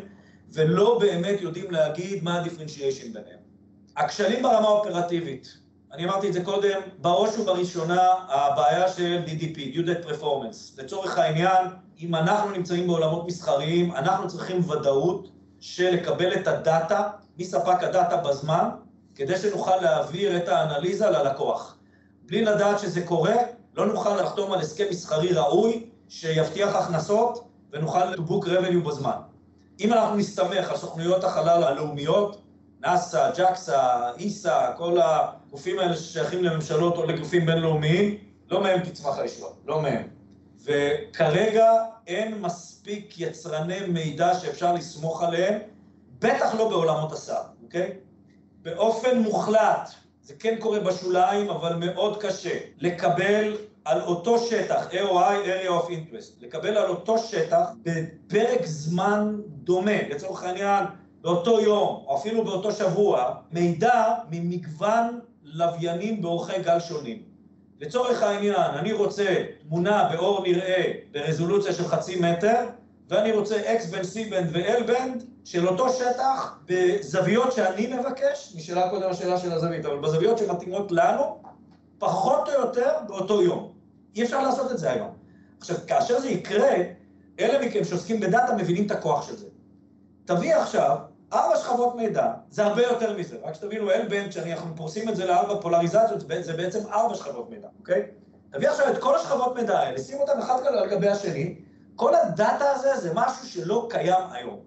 [0.54, 3.40] ולא באמת יודעים להגיד מה ה differentiation ביניהם.
[3.98, 5.58] הכשלים ברמה האופרטיבית,
[5.94, 10.82] אני אמרתי את זה קודם, בראש ובראשונה הבעיה של DDP, Due Date Performance.
[10.82, 11.66] לצורך העניין,
[12.00, 18.70] אם אנחנו נמצאים בעולמות מסחריים, אנחנו צריכים ודאות של לקבל את הדאטה מספק הדאטה בזמן,
[19.16, 21.78] כדי שנוכל להעביר את האנליזה ללקוח.
[22.26, 23.36] בלי לדעת שזה קורה,
[23.76, 29.18] לא נוכל לחתום על הסכם מסחרי ראוי, שיבטיח הכנסות, ונוכל to book revenue בזמן.
[29.80, 32.42] אם אנחנו נסתמך על סוכנויות החלל הלאומיות,
[32.82, 38.18] נאסא, ג'קסה, איסא, כל הגופים האלה ששייכים לממשלות או לגופים בינלאומיים,
[38.52, 40.08] לא מהם תצמח הישועה, לא מהם.
[40.64, 41.72] וכרגע
[42.08, 45.60] אין מספיק יצרני מידע שאפשר לסמוך עליהם,
[46.20, 47.92] בטח לא בעולמות הסער, אוקיי?
[48.62, 49.90] באופן מוחלט,
[50.22, 56.42] זה כן קורה בשוליים, אבל מאוד קשה, לקבל על אותו שטח, AOI, Area of Interest,
[56.42, 60.84] לקבל על אותו שטח בפרק זמן דומה, לצורך העניין,
[61.22, 67.22] באותו יום, או אפילו באותו שבוע, מידע ממגוון לוויינים באורכי גל שונים.
[67.80, 72.66] לצורך העניין, אני רוצה תמונה באור נראה ברזולוציה של חצי מטר,
[73.10, 75.12] ואני רוצה X בן C בן ו-L בן
[75.46, 81.38] של אותו שטח בזוויות שאני מבקש, נשאלה קודם השאלה של הזווית, אבל בזוויות שמתאימות לנו,
[82.00, 83.72] פחות או יותר באותו יום.
[84.16, 85.10] אי אפשר לעשות את זה היום.
[85.60, 86.76] עכשיו, כאשר זה יקרה,
[87.40, 89.46] אלה מכם שעוסקים בדאטה מבינים את הכוח של זה.
[90.30, 90.98] תביא עכשיו
[91.34, 95.26] ארבע שכבות מידע, זה הרבה יותר מזה, רק שתבינו, אין בין, כשאנחנו פורסים את זה
[95.26, 98.06] לארבע פולריזציות, זה בעצם ארבע שכבות מידע, אוקיי?
[98.52, 101.56] תביא עכשיו את כל השכבות מידע האלה, שים אותן אחת על גבי השני,
[101.96, 104.60] כל הדאטה הזה זה משהו שלא קיים היום.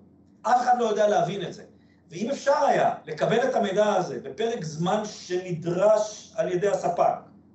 [0.42, 1.62] אף אחד לא יודע להבין את זה.
[2.10, 7.14] ואם אפשר היה לקבל את המידע הזה בפרק זמן שנדרש על ידי הספק,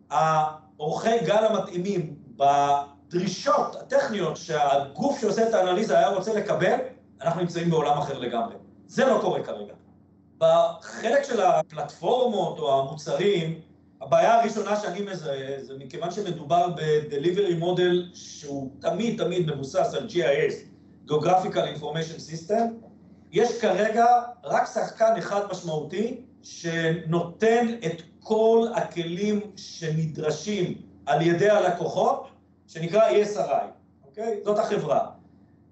[0.09, 6.77] האורכי גל המתאימים בדרישות הטכניות שהגוף שעושה את האנליזה היה רוצה לקבל,
[7.21, 8.55] אנחנו נמצאים בעולם אחר לגמרי.
[8.87, 9.73] זה לא קורה כרגע.
[10.37, 13.59] בחלק של הפלטפורמות או המוצרים,
[14.01, 20.53] הבעיה הראשונה שאני מזהה זה מכיוון שמדובר ב-delivery model שהוא תמיד תמיד מבוסס על GIS,
[21.09, 22.61] Geographical Information System,
[23.31, 24.05] יש כרגע
[24.43, 32.27] רק שחקן אחד משמעותי שנותן את כל הכלים שנדרשים על ידי הלקוחות,
[32.67, 33.65] שנקרא ESRI,
[34.05, 34.39] אוקיי?
[34.43, 35.16] זאת החברה.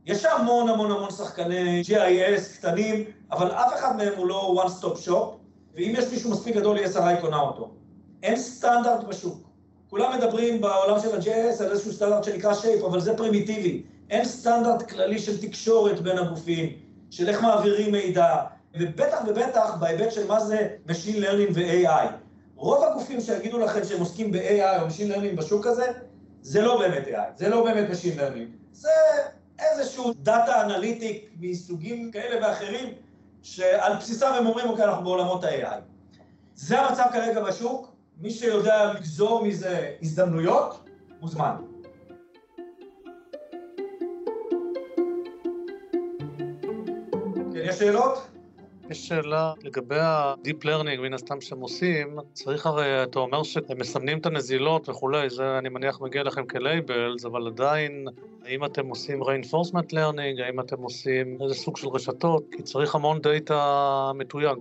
[0.06, 5.08] יש המון המון המון שחקני GIS קטנים, אבל אף אחד מהם הוא לא one stop
[5.08, 5.36] shop,
[5.76, 7.72] ואם יש מישהו מספיק גדול, ESRI קונה אותו.
[8.24, 9.50] אין סטנדרט בשוק.
[9.90, 13.84] כולם מדברים בעולם של ה-GIS על איזשהו סטנדרט שנקרא shape, אבל זה פרימיטיבי.
[14.10, 16.70] אין סטנדרט כללי של תקשורת בין הגופים,
[17.12, 18.36] של איך מעבירים מידע,
[18.80, 22.08] ובטח ובטח בהיבט של מה זה Machine Learning ו-AI.
[22.56, 25.86] רוב הגופים שיגידו לכם שהם עוסקים ב-AI או Machine Learning בשוק הזה,
[26.42, 28.58] זה לא באמת AI, זה לא באמת Machine Learning.
[28.72, 28.90] זה
[29.60, 32.94] איזשהו דאטה אנליטיק מסוגים כאלה ואחרים,
[33.42, 35.76] שעל בסיסם הם אומרים, אוקיי, אנחנו בעולמות ה-AI.
[36.56, 40.90] זה המצב כרגע בשוק, מי שיודע לגזור מזה הזדמנויות,
[41.22, 41.56] מוזמן.
[47.54, 48.35] כן, יש שאלות?
[48.90, 54.18] יש שאלה לגבי ה-Deep Learning, מן הסתם שהם עושים, צריך הרי, אתה אומר שהם מסמנים
[54.18, 58.08] את הנזילות וכולי, זה אני מניח מגיע לכם כ labels, אבל עדיין,
[58.46, 63.22] האם אתם עושים reinforcement learning, האם אתם עושים איזה סוג של רשתות, כי צריך המון
[63.22, 64.58] דאטה מתויג.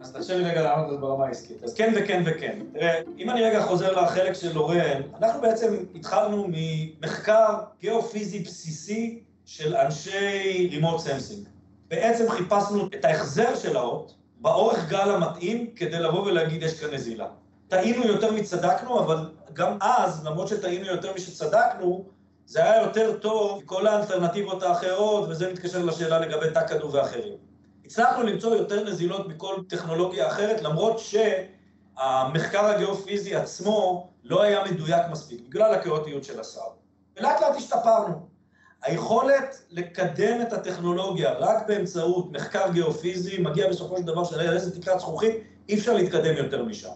[0.00, 1.62] אז תרשה לי רגע לענות את זה ברמה העסקית.
[1.64, 2.58] אז כן וכן וכן.
[2.72, 9.76] תראה, אם אני רגע חוזר לחלק של לורן, אנחנו בעצם התחלנו ממחקר גיאופיזי בסיסי של
[9.76, 11.48] אנשי remote sensing.
[11.92, 17.26] בעצם חיפשנו את ההחזר של האות באורך גל המתאים כדי לבוא ולהגיד יש כאן נזילה.
[17.68, 22.04] טעינו יותר משצדקנו, אבל גם אז, למרות שטעינו יותר משצדקנו,
[22.46, 27.36] זה היה יותר טוב מכל האלטרנטיבות האחרות, וזה מתקשר לשאלה לגבי תקדו ואחרים.
[27.84, 35.40] הצלחנו למצוא יותר נזילות מכל טכנולוגיה אחרת, למרות שהמחקר הגיאופיזי עצמו לא היה מדויק מספיק,
[35.48, 36.70] בגלל הכאוטיות של ה SAR.
[37.16, 38.31] ולאט לאט השתפרנו.
[38.84, 45.00] היכולת לקדם את הטכנולוגיה רק באמצעות מחקר גיאופיזי מגיע בסופו של דבר של איזה תקרת
[45.00, 45.34] זכוכית,
[45.68, 46.88] אי אפשר להתקדם יותר משם.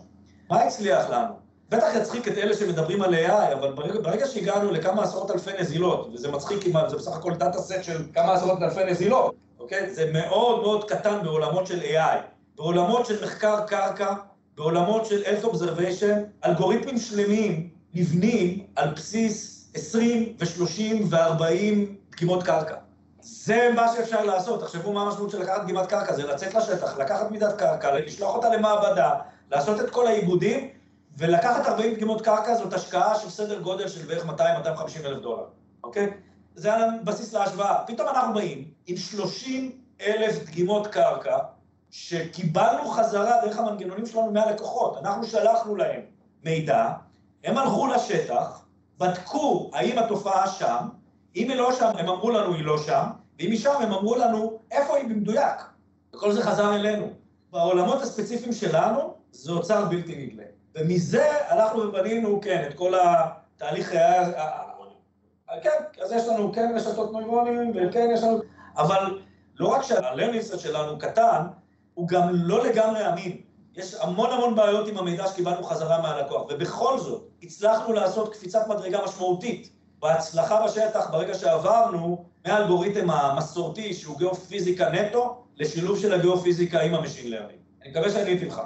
[0.51, 1.35] מה הצליח לנו?
[1.70, 6.11] בטח יצחיק את אלה שמדברים על AI, אבל ברגע, ברגע שהגענו לכמה עשרות אלפי נזילות,
[6.14, 9.94] וזה מצחיק כמעט, זה בסך הכל דאטה סט של כמה עשרות אלפי נזילות, אוקיי?
[9.94, 12.18] זה מאוד מאוד קטן בעולמות של AI.
[12.57, 14.14] בעולמות של מחקר קרקע,
[14.57, 21.75] בעולמות של Earth Observation, אלגוריתמים שלמים נבנים על בסיס 20 ו-30 ו-40
[22.11, 22.75] דגימות קרקע.
[23.21, 24.61] זה מה שאפשר לעשות.
[24.61, 28.49] תחשבו מה המשמעות של לקחת דגימת קרקע, זה לצאת לשטח, לקחת מידת קרקע, לשלוח אותה
[28.49, 29.15] למעבדה,
[29.51, 30.69] לעשות את כל העיבודים,
[31.17, 35.45] ולקחת 40 דגימות קרקע זאת השקעה של סדר גודל של בערך 200-250 אלף דולר,
[35.85, 36.11] אוקיי?
[36.55, 37.83] זה על הבסיס להשוואה.
[37.87, 41.39] פתאום אנחנו באים עם 30 אלף דגימות קרקע,
[41.91, 44.97] שקיבלנו חזרה דרך המנגנונים שלנו מהלקוחות.
[44.97, 46.01] אנחנו שלחנו להם
[46.45, 46.93] מידע,
[47.45, 48.65] הם הלכו לשטח,
[48.99, 50.89] בדקו האם התופעה שם,
[51.37, 53.05] אם היא לא שם, הם אמרו לנו היא לא שם,
[53.39, 55.63] ואם היא שם, הם אמרו לנו איפה היא במדויק.
[56.15, 57.07] וכל זה חזר אלינו.
[57.51, 60.45] בעולמות הספציפיים שלנו, זה אוצר בלתי נדלה.
[60.75, 63.93] ומזה הלכנו ובנינו, כן, את כל התהליך...
[65.63, 68.41] כן, אז יש לנו כן רשתות נוירונים, וכן יש לנו...
[68.77, 69.21] אבל
[69.59, 71.47] לא רק שהלרניסט שלנו קטן,
[71.95, 73.41] הוא גם לא לגמרי אמין.
[73.77, 78.99] יש המון המון בעיות עם המידע שקיבלנו חזרה מהלקוח, ובכל זאת הצלחנו לעשות קפיצת מדרגה
[79.05, 86.99] משמעותית בהצלחה בשטח ברגע שעברנו מהאלגוריתם המסורתי שהוא גיאופיזיקה נטו, לשילוב של הגיאופיזיקה עם ה
[86.99, 87.59] machine learning.
[87.83, 88.61] אני מקווה שעניתי לך.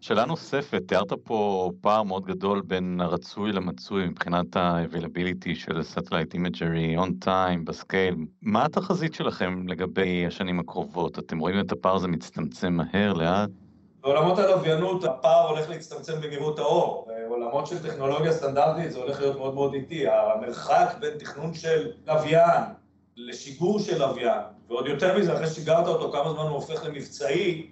[0.00, 7.04] שאלה נוספת, תיארת פה פער מאוד גדול בין הרצוי למצוי מבחינת ה-availability של Satellite Imagery
[7.04, 8.14] on time, ב scale.
[8.42, 11.18] מה התחזית שלכם לגבי השנים הקרובות?
[11.18, 13.50] אתם רואים את הפער הזה מצטמצם מהר, לאט?
[14.06, 17.08] בעולמות הלוויינות הפער הולך להצטמצם במהירות האור.
[17.28, 20.04] בעולמות של טכנולוגיה סטנדרטית זה הולך להיות מאוד מאוד איטי.
[20.08, 22.62] המרחק בין תכנון של לוויין
[23.16, 27.66] לשיגור של לוויין, ועוד יותר מזה, אחרי ששיגרת אותו, כמה זמן הוא הופך למבצעי,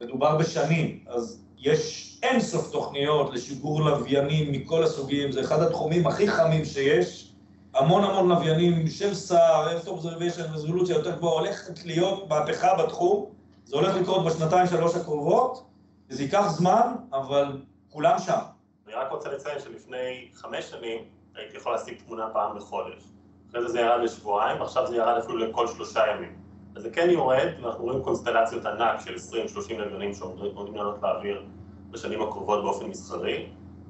[0.00, 1.04] מדובר בשנים.
[1.06, 7.32] אז יש אין סוף תוכניות לשיגור לוויינים מכל הסוגים, זה אחד התחומים הכי חמים שיש.
[7.74, 13.26] המון המון לוויינים של סער, ארט אובזרוויישן, רזולוציה יותר גבוהה, הולכת להיות מהפכה בתחום.
[13.64, 15.71] זה הולך לקרות בשנתיים שלוש הקרובות,
[16.12, 17.44] וזה ייקח זמן, אבל
[17.88, 18.38] כולם שם.
[18.86, 20.98] אני רק רוצה לציין שלפני חמש שנים
[21.34, 23.02] הייתי יכול להשיג תמונה פעם בחודש.
[23.50, 26.36] אחרי זה זה ירד לשבועיים, ועכשיו זה ירד אפילו לכל שלושה ימים.
[26.76, 31.42] אז זה כן יורד, ואנחנו רואים קונסטלציות ענק של 20-30 לוויינים שעומדים לעלות לאוויר
[31.90, 33.46] בשנים הקרובות באופן מסחרי.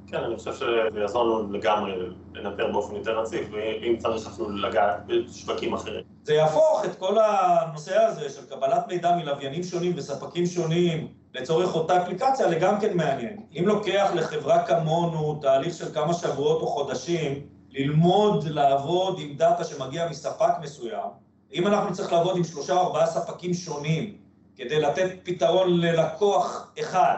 [0.07, 1.93] כן, אני חושב שזה יעזור לנו לגמרי
[2.35, 6.05] לנטר באופן יותר רציף, ואם צריך אפילו לגעת בשווקים אחרים.
[6.23, 12.03] זה יהפוך את כל הנושא הזה של קבלת מידע מלוויינים שונים וספקים שונים לצורך אותה
[12.03, 13.37] אפליקציה לגם כן מעניין.
[13.59, 20.09] אם לוקח לחברה כמונו תהליך של כמה שבועות או חודשים ללמוד לעבוד עם דאטה שמגיע
[20.09, 21.09] מספק מסוים,
[21.55, 24.17] אם אנחנו נצטרך לעבוד עם שלושה או ארבעה ספקים שונים
[24.57, 27.17] כדי לתת פתרון ללקוח אחד,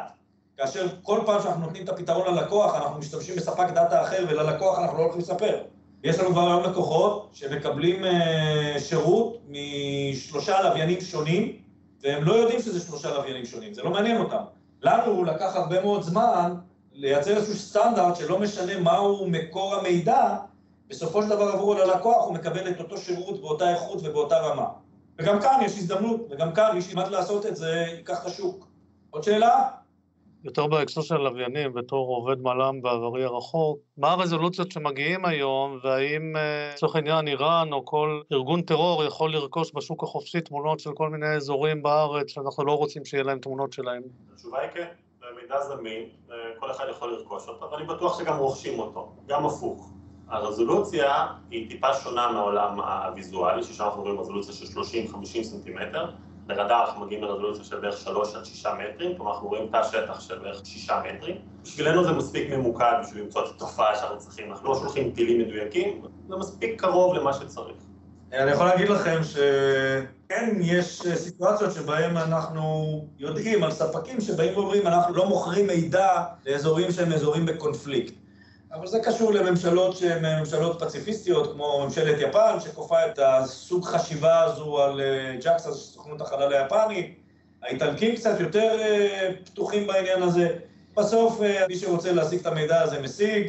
[0.57, 4.98] כאשר כל פעם שאנחנו נותנים את הפתרון ללקוח, אנחנו משתמשים בספק דאטה אחר וללקוח אנחנו
[4.98, 5.59] לא הולכים לספר.
[6.05, 8.09] יש לנו כבר היום לקוחות שמקבלים uh,
[8.79, 11.63] שירות משלושה לוויינים שונים,
[12.05, 14.43] והם לא יודעים שזה שלושה לוויינים שונים, זה לא מעניין אותם.
[14.83, 16.55] לנו לקח הרבה מאוד זמן
[16.93, 20.37] לייצר איזשהו סטנדרט שלא משנה מהו מקור המידע,
[20.88, 24.67] בסופו של דבר עבור ללקוח הוא מקבל את אותו שירות באותה איכות ובאותה רמה.
[25.19, 28.67] וגם כאן יש הזדמנות, וגם כאן מי שילמד לעשות את זה ייקח את השוק.
[29.11, 29.69] עוד שאלה?
[30.44, 36.70] יותר בהקשר של הלוויינים, בתור עובד מל"מ בעברי הרחוק, מה הרזולוציות שמגיעים היום, והאם אה,
[36.74, 41.26] לצורך העניין איראן או כל ארגון טרור יכול לרכוש בשוק החופשי תמונות של כל מיני
[41.26, 44.02] אזורים בארץ שאנחנו לא רוצים שיהיה להם תמונות שלהם?
[44.33, 44.87] התשובה היא כן,
[45.42, 46.09] מידע זמין,
[46.59, 49.90] כל אחד יכול לרכוש אותו, ואני בטוח שגם רוכשים אותו, גם הפוך.
[50.28, 56.11] הרזולוציה היא טיפה שונה מהעולם הוויזואלי, ששם אנחנו רואים רזולוציה של 30-50 סנטימטר.
[56.46, 60.20] ברדאר אנחנו מגיעים לרזולוציה של בערך 3 עד 6 מטרים, כלומר אנחנו רואים תא שטח
[60.20, 61.37] של בערך 6 מטרים.
[61.62, 66.02] בשבילנו זה מספיק ממוקד בשביל למצוא את התופעה שאנחנו צריכים, אנחנו לא שולחים טילים מדויקים,
[66.28, 67.76] זה מספיק קרוב למה שצריך.
[68.33, 75.14] אני יכול להגיד לכם שכן, יש סיטואציות שבהן אנחנו יודעים על ספקים שבאים ואומרים אנחנו
[75.14, 78.23] לא מוכרים מידע לאזורים שהם אזורים בקונפליקט.
[78.74, 84.82] אבל זה קשור לממשלות שהן ממשלות פציפיסטיות, כמו ממשלת יפן, שכופה את הסוג חשיבה הזו
[84.82, 85.00] על
[85.40, 87.20] ג'קסה, סוכנות החלל היפנית.
[87.62, 88.76] האיטלקים קצת יותר
[89.44, 90.48] פתוחים בעניין הזה.
[90.96, 93.46] בסוף, מי שרוצה להשיג את המידע הזה משיג,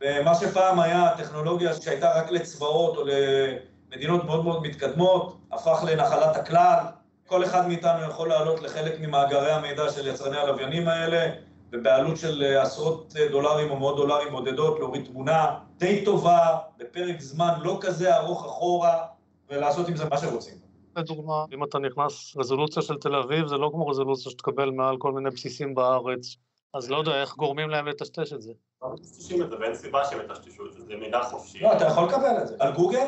[0.00, 6.78] ומה שפעם היה טכנולוגיה שהייתה רק לצבאות או למדינות מאוד מאוד מתקדמות, הפך לנחלת הכלל.
[7.26, 11.30] כל אחד מאיתנו יכול לעלות לחלק ממאגרי המידע של יצרני הלוויינים האלה,
[11.72, 17.78] ובעלות של עשרות דולרים או מאות דולרים בודדות להוריד תמונה די טובה, בפרק זמן לא
[17.80, 19.06] כזה ארוך אחורה,
[19.50, 20.54] ולעשות עם זה מה שרוצים.
[20.96, 25.12] לדוגמה, אם אתה נכנס רזולוציה של תל אביב, זה לא כמו רזולוציה שתקבל מעל כל
[25.12, 26.36] מיני בסיסים בארץ,
[26.74, 28.52] אז לא יודע איך גורמים להם לטשטש את זה.
[28.92, 31.58] מטשטשים את זה, ואין סיבה שהם יטשטשו את זה, זה מידע חופשי.
[31.58, 32.54] לא, אתה יכול לקבל את זה.
[32.58, 33.06] על גוגל?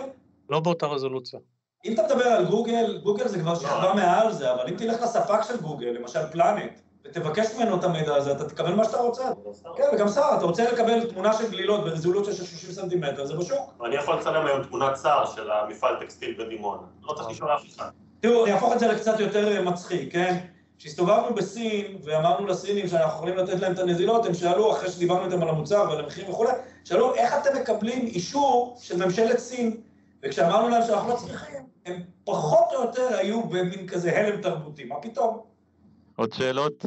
[0.50, 1.40] לא באותה רזולוציה.
[1.84, 5.42] אם אתה מדבר על גוגל, גוגל זה כבר שכבה מעל זה, אבל אם תלך לספק
[5.42, 6.80] של גוגל, למשל פלנט,
[7.12, 9.22] ותבקש ממנו את המידע הזה, אתה תקבל מה שאתה רוצה.
[9.76, 13.74] כן, וגם שר, אתה רוצה לקבל תמונה של גלילות ברזולוציה של 30 סנטימטר, זה בשוק.
[13.86, 16.82] אני יכול לצלם היום תמונת צער של המפעל טקסטיל בדימונה.
[17.02, 17.88] לא צריך לשאול אף אחד.
[18.20, 20.38] תראו, אני אהפוך את זה לקצת יותר מצחיק, כן?
[20.78, 25.42] כשהסתובבנו בסין ואמרנו לסינים שאנחנו יכולים לתת להם את הנזילות, הם שאלו, אחרי שדיברנו איתם
[25.42, 26.52] על המוצר ועל המחיר וכולי,
[26.84, 29.76] שאלו, איך אתם מקבלים אישור של ממשלת סין?
[30.22, 34.96] וכשאמרנו להם שאנחנו לא צריכים, הם פחות או יותר היו במין כזה הלם תרבותי, מה
[35.02, 35.51] פתאום?
[36.22, 36.84] עוד שאלות?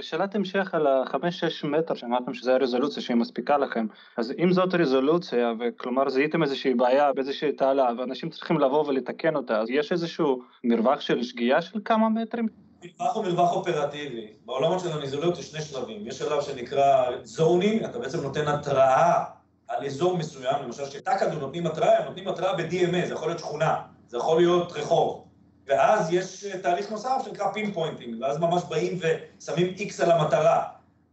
[0.00, 3.86] שאלת המשך על החמש-שש מטר שאמרתם שזה הרזולוציה שהיא מספיקה לכם,
[4.16, 9.60] אז אם זאת רזולוציה, וכלומר זיהיתם איזושהי בעיה באיזושהי תעלה, ואנשים צריכים לבוא ולתקן אותה,
[9.60, 12.48] אז יש איזשהו מרווח של שגיאה של כמה מטרים?
[12.84, 14.26] מרווח הוא מרווח אופרטיבי.
[14.46, 16.06] בעולמות של הנזולות יש שני שלבים.
[16.06, 19.24] יש שלב שנקרא זונינג, אתה בעצם נותן התראה
[19.68, 23.76] על אזור מסוים, למשל כשטקדו נותנים התראה, הם נותנים התראה ב-DMA, זה יכול להיות שכונה,
[24.08, 25.25] זה יכול להיות רחוב.
[25.66, 30.62] ואז יש תהליך נוסף שנקרא pinpointing, ואז ממש באים ושמים איקס על המטרה.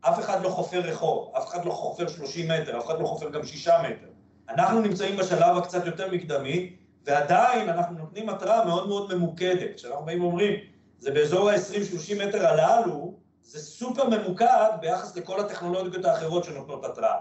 [0.01, 3.29] אף אחד לא חופר רחוב, אף אחד לא חופר 30 מטר, אף אחד לא חופר
[3.29, 4.07] גם 6 מטר.
[4.49, 6.75] אנחנו נמצאים בשלב הקצת יותר מקדמי,
[7.05, 9.75] ועדיין אנחנו נותנים התראה מאוד מאוד ממוקדת.
[9.75, 10.53] כשאנחנו באים ואומרים,
[10.99, 17.15] זה באזור ה-20-30 מטר הללו, זה סופר ממוקד ביחס לכל הטכנולוגיות האחרות שנותנות התראה.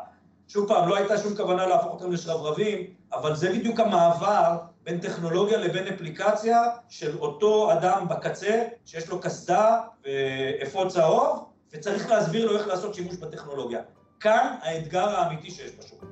[0.53, 5.59] שוב פעם, לא הייתה שום כוונה להפוך אותם לשרברבים, אבל זה בדיוק המעבר בין טכנולוגיה
[5.59, 12.66] לבין אפליקציה של אותו אדם בקצה, שיש לו קסדה ואפוד צהוב, וצריך להסביר לו איך
[12.66, 13.80] לעשות שימוש בטכנולוגיה.
[14.20, 16.05] כאן האתגר האמיתי שיש בשוק.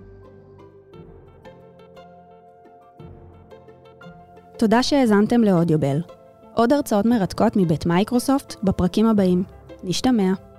[4.59, 6.03] תודה שהאזנתם לאודיובל.
[6.55, 9.45] עוד הרצאות מרתקות מבית מייקרוסופט בפרקים הבאים.
[9.85, 10.50] נשתמע.